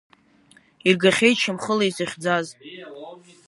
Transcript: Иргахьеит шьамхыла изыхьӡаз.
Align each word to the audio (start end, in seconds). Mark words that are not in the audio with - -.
Иргахьеит 0.87 1.37
шьамхыла 1.41 1.85
изыхьӡаз. 1.89 2.47